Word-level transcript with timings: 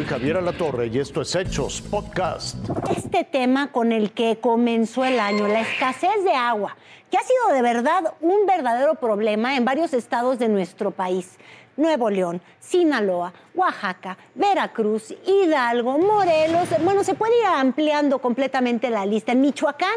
Soy 0.00 0.08
Javier 0.08 0.38
Alatorre 0.38 0.86
y 0.86 0.98
esto 0.98 1.20
es 1.20 1.34
Hechos 1.34 1.82
Podcast. 1.82 2.56
Este 2.96 3.22
tema 3.22 3.70
con 3.70 3.92
el 3.92 4.12
que 4.12 4.38
comenzó 4.40 5.04
el 5.04 5.20
año, 5.20 5.46
la 5.46 5.60
escasez 5.60 6.24
de 6.24 6.32
agua, 6.32 6.74
que 7.10 7.18
ha 7.18 7.22
sido 7.22 7.54
de 7.54 7.62
verdad 7.62 8.14
un 8.20 8.46
verdadero 8.46 8.94
problema 8.94 9.56
en 9.56 9.64
varios 9.64 9.92
estados 9.92 10.38
de 10.38 10.48
nuestro 10.48 10.90
país. 10.90 11.38
Nuevo 11.76 12.10
León, 12.10 12.42
Sinaloa, 12.58 13.32
Oaxaca, 13.54 14.18
Veracruz, 14.34 15.14
Hidalgo, 15.26 15.98
Morelos. 15.98 16.68
Bueno, 16.82 17.02
se 17.04 17.14
puede 17.14 17.38
ir 17.38 17.46
ampliando 17.46 18.18
completamente 18.18 18.90
la 18.90 19.06
lista. 19.06 19.32
En 19.32 19.40
Michoacán 19.40 19.88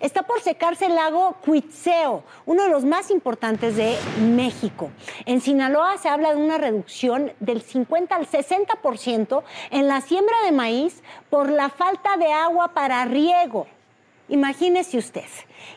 está 0.00 0.22
por 0.22 0.40
secarse 0.40 0.86
el 0.86 0.94
lago 0.94 1.36
Cuitzeo, 1.44 2.22
uno 2.46 2.62
de 2.62 2.68
los 2.68 2.84
más 2.84 3.10
importantes 3.10 3.74
de 3.74 3.96
México. 4.20 4.90
En 5.26 5.40
Sinaloa 5.40 5.98
se 5.98 6.08
habla 6.08 6.30
de 6.30 6.40
una 6.40 6.58
reducción 6.58 7.32
del 7.40 7.62
50 7.62 8.14
al 8.14 8.28
60% 8.28 9.42
en 9.70 9.88
la 9.88 10.00
siembra 10.02 10.36
de 10.44 10.52
maíz 10.52 11.02
por 11.30 11.50
la 11.50 11.68
falta 11.68 12.16
de 12.16 12.32
agua 12.32 12.68
para 12.68 13.04
riego. 13.06 13.66
Imagínese 14.28 14.98
usted. 14.98 15.28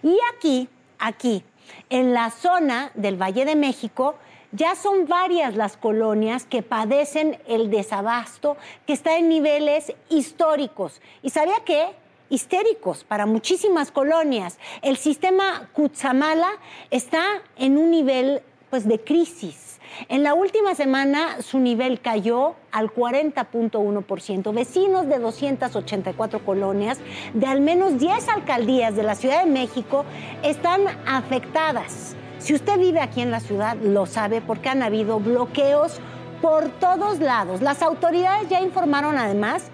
Y 0.03 0.17
aquí, 0.35 0.69
aquí, 0.99 1.43
en 1.89 2.13
la 2.13 2.31
zona 2.31 2.91
del 2.95 3.21
Valle 3.21 3.45
de 3.45 3.55
México, 3.55 4.15
ya 4.51 4.75
son 4.75 5.07
varias 5.07 5.55
las 5.55 5.77
colonias 5.77 6.45
que 6.45 6.63
padecen 6.63 7.37
el 7.47 7.69
desabasto, 7.69 8.57
que 8.85 8.93
está 8.93 9.17
en 9.17 9.29
niveles 9.29 9.93
históricos. 10.09 11.01
¿Y 11.21 11.29
sabía 11.29 11.57
qué? 11.65 11.87
histéricos 12.29 13.03
para 13.03 13.25
muchísimas 13.25 13.91
colonias. 13.91 14.57
El 14.81 14.97
sistema 14.97 15.69
Cutzamala 15.73 16.49
está 16.91 17.23
en 17.57 17.77
un 17.77 17.91
nivel 17.91 18.41
pues, 18.69 18.87
de 18.87 18.99
crisis. 18.99 19.66
En 20.09 20.23
la 20.23 20.33
última 20.33 20.75
semana 20.75 21.41
su 21.41 21.59
nivel 21.59 21.99
cayó 21.99 22.55
al 22.71 22.93
40.1%. 22.93 24.53
Vecinos 24.53 25.07
de 25.07 25.19
284 25.19 26.45
colonias 26.45 26.99
de 27.33 27.47
al 27.47 27.61
menos 27.61 27.97
10 27.99 28.29
alcaldías 28.29 28.95
de 28.95 29.03
la 29.03 29.15
Ciudad 29.15 29.43
de 29.43 29.51
México 29.51 30.05
están 30.43 30.81
afectadas. 31.07 32.15
Si 32.37 32.53
usted 32.53 32.77
vive 32.77 32.99
aquí 32.99 33.21
en 33.21 33.31
la 33.31 33.39
ciudad, 33.39 33.75
lo 33.77 34.05
sabe 34.05 34.41
porque 34.41 34.69
han 34.69 34.83
habido 34.83 35.19
bloqueos 35.19 35.99
por 36.41 36.69
todos 36.69 37.19
lados. 37.19 37.61
Las 37.61 37.81
autoridades 37.81 38.47
ya 38.49 38.61
informaron 38.61 39.17
además 39.17 39.71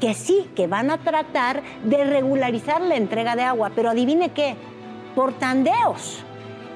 que 0.00 0.14
sí, 0.14 0.48
que 0.56 0.66
van 0.66 0.90
a 0.90 0.98
tratar 0.98 1.62
de 1.84 2.04
regularizar 2.04 2.80
la 2.80 2.96
entrega 2.96 3.36
de 3.36 3.42
agua, 3.42 3.72
pero 3.74 3.90
adivine 3.90 4.30
qué, 4.30 4.56
por 5.14 5.32
tandeos. 5.34 6.24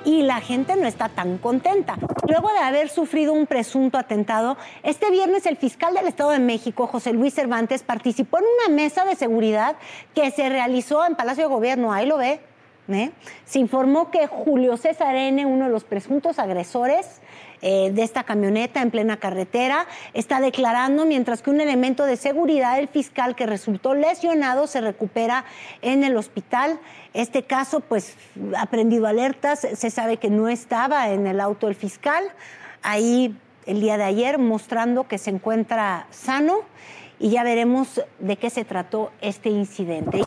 Y 0.05 0.23
la 0.23 0.41
gente 0.41 0.75
no 0.77 0.87
está 0.87 1.09
tan 1.09 1.39
contenta. 1.39 1.97
Luego 2.27 2.53
de 2.53 2.59
haber 2.59 2.89
sufrido 2.89 3.33
un 3.33 3.47
presunto 3.47 3.99
atentado, 3.99 4.57
este 4.83 5.11
viernes 5.11 5.47
el 5.47 5.57
fiscal 5.57 5.95
del 5.95 6.07
Estado 6.07 6.31
de 6.31 6.41
México, 6.41 6.87
José 6.87 7.13
Luis 7.13 7.35
Cervantes, 7.35 7.83
participó 7.83 8.39
en 8.39 8.45
una 8.45 8.75
mesa 8.75 9.05
de 9.05 9.15
seguridad 9.15 9.77
que 10.15 10.31
se 10.31 10.49
realizó 10.49 11.05
en 11.07 11.15
Palacio 11.15 11.45
de 11.45 11.55
Gobierno. 11.55 11.93
Ahí 11.93 12.07
lo 12.07 12.19
ve, 12.19 12.41
¿eh? 12.95 13.13
Se 13.45 13.59
informó 13.59 14.11
que 14.11 14.27
Julio 14.27 14.77
César 14.77 15.15
N., 15.15 15.45
uno 15.47 15.67
de 15.67 15.71
los 15.71 15.85
presuntos 15.85 16.39
agresores 16.39 17.21
eh, 17.61 17.91
de 17.93 18.03
esta 18.03 18.25
camioneta 18.25 18.83
en 18.83 18.91
plena 18.91 19.19
carretera, 19.19 19.87
está 20.15 20.41
declarando, 20.41 21.05
mientras 21.05 21.43
que 21.43 21.51
un 21.51 21.61
elemento 21.61 22.05
de 22.07 22.17
seguridad, 22.17 22.79
el 22.79 22.89
fiscal 22.89 23.37
que 23.37 23.47
resultó 23.47 23.95
lesionado, 23.95 24.67
se 24.67 24.81
recupera 24.81 25.45
en 25.81 26.03
el 26.03 26.17
hospital. 26.17 26.81
Este 27.15 27.45
caso, 27.45 27.81
pues, 27.81 28.17
ha 28.57 28.67
prendido 28.67 29.07
alertas, 29.07 29.61
se 29.61 29.91
sabe 29.91 30.17
que 30.17 30.29
no 30.29 30.49
estaba 30.49 31.11
en 31.11 31.27
el 31.27 31.41
auto 31.41 31.69
el 31.69 31.77
fiscal, 31.77 32.25
ahí 32.83 33.37
el 33.67 33.81
día 33.81 33.97
de 33.97 34.05
ayer, 34.05 34.39
mostrando 34.39 35.07
que 35.07 35.19
se 35.19 35.31
encuentra 35.31 36.07
sano 36.11 36.63
y 37.23 37.31
ya 37.31 37.45
veremos 37.45 38.03
de 38.19 38.37
qué 38.37 38.51
se 38.51 38.65
trató 38.65 39.13
este 39.21 39.49
incidente. 39.49 40.23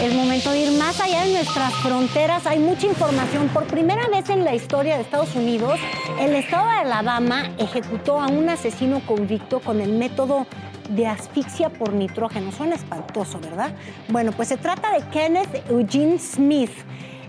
Es 0.00 0.14
momento 0.14 0.50
de 0.50 0.60
ir 0.60 0.78
más 0.78 0.98
allá 0.98 1.26
de 1.26 1.34
nuestras 1.34 1.74
fronteras. 1.74 2.46
Hay 2.46 2.58
mucha 2.58 2.86
información. 2.86 3.48
Por 3.48 3.66
primera 3.66 4.08
vez 4.08 4.30
en 4.30 4.42
la 4.42 4.54
historia 4.54 4.96
de 4.96 5.02
Estados 5.02 5.36
Unidos, 5.36 5.78
el 6.18 6.34
estado 6.34 6.66
de 6.70 6.76
Alabama 6.76 7.50
ejecutó 7.58 8.18
a 8.18 8.28
un 8.28 8.48
asesino 8.48 9.00
convicto 9.06 9.60
con 9.60 9.82
el 9.82 9.92
método 9.92 10.46
de 10.88 11.06
asfixia 11.06 11.68
por 11.68 11.92
nitrógeno. 11.92 12.50
Suena 12.52 12.76
espantoso, 12.76 13.38
¿verdad? 13.38 13.74
Bueno, 14.08 14.32
pues 14.32 14.48
se 14.48 14.56
trata 14.56 14.92
de 14.92 15.02
Kenneth 15.10 15.68
Eugene 15.68 16.18
Smith. 16.18 16.72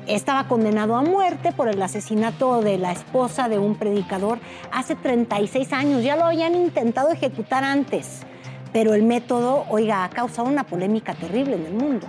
Estaba 0.07 0.47
condenado 0.47 0.95
a 0.95 1.01
muerte 1.01 1.51
por 1.51 1.67
el 1.67 1.81
asesinato 1.81 2.61
de 2.61 2.77
la 2.77 2.93
esposa 2.93 3.49
de 3.49 3.59
un 3.59 3.75
predicador 3.75 4.39
hace 4.71 4.95
36 4.95 5.73
años. 5.73 6.01
Ya 6.01 6.15
lo 6.15 6.23
habían 6.23 6.55
intentado 6.55 7.11
ejecutar 7.11 7.65
antes, 7.65 8.21
pero 8.73 8.93
el 8.93 9.03
método, 9.03 9.65
oiga, 9.69 10.03
ha 10.03 10.09
causado 10.09 10.47
una 10.47 10.65
polémica 10.65 11.13
terrible 11.13 11.55
en 11.55 11.65
el 11.65 11.73
mundo. 11.73 12.07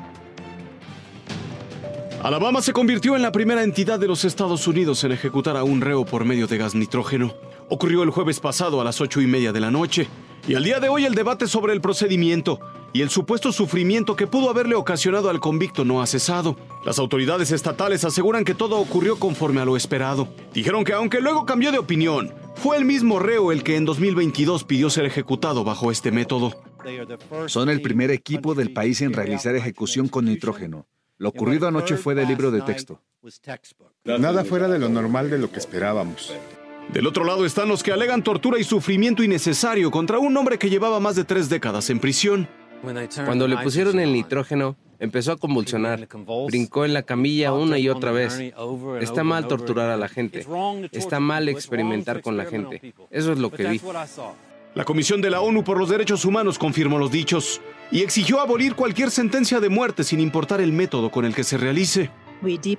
Alabama 2.22 2.62
se 2.62 2.72
convirtió 2.72 3.16
en 3.16 3.22
la 3.22 3.32
primera 3.32 3.64
entidad 3.64 3.98
de 3.98 4.06
los 4.06 4.24
Estados 4.24 4.68
Unidos 4.68 5.02
en 5.02 5.10
ejecutar 5.10 5.56
a 5.56 5.64
un 5.64 5.80
reo 5.80 6.04
por 6.04 6.24
medio 6.24 6.46
de 6.46 6.56
gas 6.56 6.74
nitrógeno. 6.74 7.34
Ocurrió 7.68 8.04
el 8.04 8.10
jueves 8.10 8.38
pasado 8.38 8.80
a 8.80 8.84
las 8.84 9.00
ocho 9.00 9.20
y 9.20 9.26
media 9.26 9.52
de 9.52 9.60
la 9.60 9.72
noche, 9.72 10.08
y 10.46 10.54
al 10.54 10.62
día 10.62 10.78
de 10.78 10.88
hoy 10.88 11.04
el 11.04 11.14
debate 11.14 11.48
sobre 11.48 11.72
el 11.72 11.80
procedimiento 11.80 12.60
y 12.92 13.00
el 13.00 13.10
supuesto 13.10 13.52
sufrimiento 13.52 14.16
que 14.16 14.26
pudo 14.26 14.50
haberle 14.50 14.74
ocasionado 14.74 15.30
al 15.30 15.40
convicto 15.40 15.84
no 15.84 16.02
ha 16.02 16.06
cesado. 16.06 16.56
Las 16.84 16.98
autoridades 16.98 17.50
estatales 17.50 18.04
aseguran 18.04 18.44
que 18.44 18.54
todo 18.54 18.78
ocurrió 18.78 19.18
conforme 19.18 19.60
a 19.60 19.64
lo 19.64 19.76
esperado. 19.76 20.28
Dijeron 20.52 20.84
que 20.84 20.92
aunque 20.92 21.20
luego 21.20 21.46
cambió 21.46 21.72
de 21.72 21.78
opinión, 21.78 22.32
fue 22.62 22.76
el 22.76 22.84
mismo 22.84 23.18
reo 23.18 23.50
el 23.50 23.64
que 23.64 23.74
en 23.74 23.84
2022 23.84 24.62
pidió 24.62 24.88
ser 24.88 25.04
ejecutado 25.04 25.64
bajo 25.64 25.90
este 25.90 26.12
método. 26.12 26.52
Son 27.46 27.68
el 27.68 27.82
primer 27.82 28.12
equipo 28.12 28.54
del 28.54 28.72
país 28.72 29.00
en 29.00 29.12
realizar 29.12 29.56
ejecución 29.56 30.06
con 30.06 30.26
nitrógeno. 30.26 30.86
Lo 31.18 31.30
ocurrido 31.30 31.66
anoche 31.66 31.96
fue 31.96 32.14
del 32.14 32.28
libro 32.28 32.52
de 32.52 32.62
texto. 32.62 33.00
Nada 34.04 34.44
fuera 34.44 34.68
de 34.68 34.78
lo 34.78 34.88
normal 34.88 35.28
de 35.28 35.38
lo 35.38 35.50
que 35.50 35.58
esperábamos. 35.58 36.32
Del 36.92 37.08
otro 37.08 37.24
lado 37.24 37.44
están 37.44 37.68
los 37.68 37.82
que 37.82 37.90
alegan 37.90 38.22
tortura 38.22 38.60
y 38.60 38.64
sufrimiento 38.64 39.24
innecesario 39.24 39.90
contra 39.90 40.20
un 40.20 40.36
hombre 40.36 40.56
que 40.56 40.70
llevaba 40.70 41.00
más 41.00 41.16
de 41.16 41.24
tres 41.24 41.48
décadas 41.48 41.90
en 41.90 41.98
prisión. 41.98 42.48
Cuando 43.24 43.48
le 43.48 43.56
pusieron 43.58 44.00
el 44.00 44.12
nitrógeno, 44.12 44.76
empezó 44.98 45.32
a 45.32 45.36
convulsionar, 45.36 46.08
brincó 46.46 46.84
en 46.84 46.94
la 46.94 47.02
camilla 47.02 47.52
una 47.52 47.78
y 47.78 47.88
otra 47.88 48.12
vez. 48.12 48.38
Está 49.00 49.24
mal 49.24 49.46
torturar 49.48 49.90
a 49.90 49.96
la 49.96 50.08
gente, 50.08 50.46
está 50.92 51.20
mal 51.20 51.48
experimentar 51.48 52.22
con 52.22 52.36
la 52.36 52.44
gente. 52.44 52.94
Eso 53.10 53.32
es 53.32 53.38
lo 53.38 53.50
que 53.50 53.64
vi. 53.64 53.80
La 54.74 54.84
Comisión 54.84 55.20
de 55.20 55.28
la 55.28 55.42
ONU 55.42 55.64
por 55.64 55.78
los 55.78 55.90
Derechos 55.90 56.24
Humanos 56.24 56.58
confirmó 56.58 56.98
los 56.98 57.10
dichos 57.10 57.60
y 57.90 58.00
exigió 58.00 58.40
abolir 58.40 58.74
cualquier 58.74 59.10
sentencia 59.10 59.60
de 59.60 59.68
muerte 59.68 60.02
sin 60.02 60.18
importar 60.18 60.62
el 60.62 60.72
método 60.72 61.10
con 61.10 61.26
el 61.26 61.34
que 61.34 61.44
se 61.44 61.58
realice. 61.58 62.10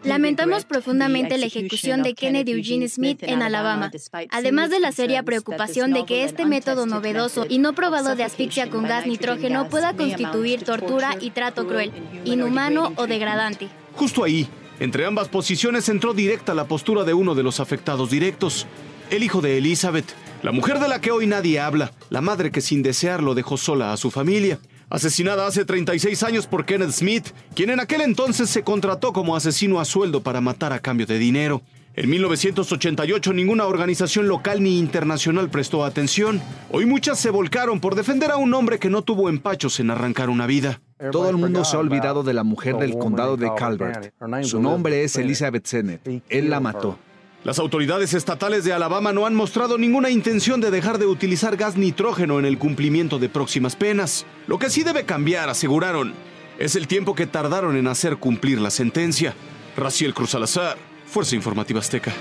Lamentamos 0.03 0.65
profundamente 0.65 1.37
la 1.37 1.45
ejecución 1.45 2.03
de 2.03 2.13
Kennedy 2.15 2.51
Eugene 2.51 2.89
Smith 2.89 3.23
en 3.23 3.41
Alabama, 3.41 3.91
además 4.29 4.69
de 4.69 4.79
la 4.79 4.91
seria 4.91 5.23
preocupación 5.23 5.93
de 5.93 6.05
que 6.05 6.25
este 6.25 6.45
método 6.45 6.85
novedoso 6.85 7.45
y 7.47 7.59
no 7.59 7.73
probado 7.73 8.15
de 8.15 8.23
asfixia 8.23 8.69
con 8.69 8.83
gas 8.83 9.07
nitrógeno 9.07 9.69
pueda 9.69 9.95
constituir 9.95 10.63
tortura 10.63 11.15
y 11.19 11.31
trato 11.31 11.65
cruel, 11.65 11.91
inhumano 12.25 12.91
o 12.97 13.07
degradante. 13.07 13.69
Justo 13.95 14.23
ahí, 14.23 14.47
entre 14.79 15.05
ambas 15.05 15.29
posiciones 15.29 15.87
entró 15.87 16.13
directa 16.13 16.53
la 16.53 16.67
postura 16.67 17.03
de 17.03 17.13
uno 17.13 17.35
de 17.35 17.43
los 17.43 17.59
afectados 17.59 18.09
directos, 18.09 18.67
el 19.11 19.23
hijo 19.23 19.41
de 19.41 19.57
Elizabeth, 19.57 20.13
la 20.41 20.51
mujer 20.51 20.79
de 20.79 20.89
la 20.89 20.99
que 20.99 21.11
hoy 21.11 21.25
nadie 21.25 21.59
habla, 21.59 21.93
la 22.09 22.19
madre 22.19 22.51
que 22.51 22.59
sin 22.59 22.83
desearlo 22.83 23.33
dejó 23.33 23.55
sola 23.55 23.93
a 23.93 23.97
su 23.97 24.11
familia. 24.11 24.59
Asesinada 24.93 25.47
hace 25.47 25.65
36 25.65 26.21
años 26.21 26.45
por 26.45 26.65
Kenneth 26.65 26.91
Smith, 26.91 27.29
quien 27.55 27.71
en 27.71 27.79
aquel 27.79 28.01
entonces 28.01 28.47
se 28.47 28.61
contrató 28.61 29.11
como 29.11 29.35
asesino 29.35 29.79
a 29.79 29.85
sueldo 29.85 30.21
para 30.21 30.39
matar 30.39 30.71
a 30.71 30.77
cambio 30.77 31.07
de 31.07 31.17
dinero. 31.17 31.63
En 31.95 32.11
1988 32.11 33.33
ninguna 33.33 33.65
organización 33.65 34.27
local 34.27 34.61
ni 34.61 34.77
internacional 34.77 35.49
prestó 35.49 35.83
atención. 35.83 36.39
Hoy 36.69 36.85
muchas 36.85 37.17
se 37.19 37.31
volcaron 37.31 37.79
por 37.79 37.95
defender 37.95 38.29
a 38.29 38.37
un 38.37 38.53
hombre 38.53 38.77
que 38.77 38.91
no 38.91 39.01
tuvo 39.01 39.29
empachos 39.29 39.79
en 39.79 39.89
arrancar 39.89 40.29
una 40.29 40.45
vida. 40.45 40.79
Todo 41.11 41.27
el 41.31 41.37
mundo 41.37 41.65
se 41.65 41.75
ha 41.75 41.79
olvidado 41.79 42.21
de 42.21 42.35
la 42.35 42.43
mujer 42.43 42.77
del 42.77 42.95
condado 42.95 43.35
de 43.35 43.49
Calvert. 43.57 44.13
Su 44.43 44.61
nombre 44.61 45.03
es 45.03 45.15
Elizabeth 45.15 45.65
Sennett. 45.65 46.07
Él 46.29 46.51
la 46.51 46.59
mató. 46.59 46.99
Las 47.43 47.59
autoridades 47.59 48.13
estatales 48.13 48.63
de 48.63 48.71
Alabama 48.71 49.11
no 49.11 49.25
han 49.25 49.35
mostrado 49.35 49.77
ninguna 49.77 50.09
intención 50.09 50.61
de 50.61 50.71
dejar 50.71 50.97
de 50.97 51.07
utilizar 51.07 51.57
gas 51.57 51.75
nitrógeno 51.75 52.39
en 52.39 52.45
el 52.45 52.57
cumplimiento 52.57 53.19
de 53.19 53.27
próximas 53.27 53.75
penas. 53.75 54.25
Lo 54.47 54.59
que 54.59 54.69
sí 54.69 54.83
debe 54.83 55.03
cambiar, 55.03 55.49
aseguraron, 55.49 56.13
es 56.57 56.77
el 56.77 56.87
tiempo 56.87 57.15
que 57.15 57.27
tardaron 57.27 57.75
en 57.75 57.87
hacer 57.87 58.15
cumplir 58.15 58.61
la 58.61 58.69
sentencia. 58.69 59.33
Raciel 59.75 60.13
Cruz 60.13 60.29
Salazar, 60.29 60.77
Fuerza 61.05 61.35
Informativa 61.35 61.81
Azteca. 61.81 62.13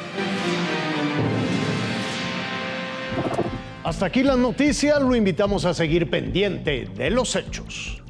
Hasta 3.84 4.06
aquí 4.06 4.24
la 4.24 4.36
noticia, 4.36 4.98
lo 4.98 5.14
invitamos 5.14 5.64
a 5.66 5.74
seguir 5.74 6.10
pendiente 6.10 6.88
de 6.96 7.10
los 7.10 7.36
hechos. 7.36 8.01